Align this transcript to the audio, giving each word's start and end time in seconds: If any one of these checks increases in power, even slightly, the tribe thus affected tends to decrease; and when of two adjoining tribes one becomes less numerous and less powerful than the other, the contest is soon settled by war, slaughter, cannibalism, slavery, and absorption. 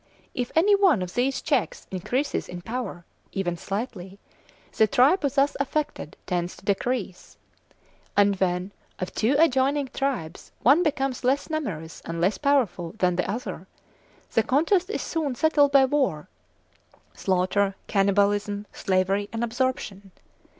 If 0.33 0.51
any 0.55 0.73
one 0.75 1.03
of 1.03 1.13
these 1.13 1.43
checks 1.43 1.85
increases 1.91 2.49
in 2.49 2.63
power, 2.63 3.05
even 3.33 3.55
slightly, 3.55 4.17
the 4.75 4.87
tribe 4.87 5.21
thus 5.21 5.55
affected 5.59 6.17
tends 6.25 6.57
to 6.57 6.65
decrease; 6.65 7.37
and 8.17 8.35
when 8.37 8.71
of 8.97 9.13
two 9.13 9.35
adjoining 9.37 9.89
tribes 9.93 10.51
one 10.63 10.81
becomes 10.81 11.23
less 11.23 11.51
numerous 11.51 12.01
and 12.03 12.19
less 12.19 12.39
powerful 12.39 12.95
than 12.97 13.15
the 13.15 13.29
other, 13.29 13.67
the 14.33 14.41
contest 14.41 14.89
is 14.89 15.03
soon 15.03 15.35
settled 15.35 15.71
by 15.71 15.85
war, 15.85 16.27
slaughter, 17.13 17.75
cannibalism, 17.85 18.65
slavery, 18.73 19.29
and 19.31 19.43
absorption. 19.43 20.09